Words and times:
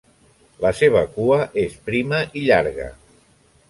La 0.65 0.71
seva 0.79 1.03
cua 1.19 1.39
és 1.67 1.79
prima 1.91 2.25
i 2.43 2.47
llarga. 2.51 2.93